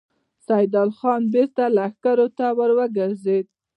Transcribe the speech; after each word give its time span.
سيدال 0.47 0.89
خان 0.97 1.21
بېرته 1.33 1.63
لښکر 1.75 2.17
ته 2.37 2.45
ور 2.57 2.71
وګرځېد. 2.77 3.45